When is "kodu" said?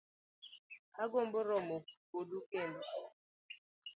2.09-2.37